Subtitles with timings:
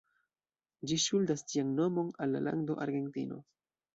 [0.91, 3.41] Ĝi ŝuldas ĝian nomon al la lando Argentino.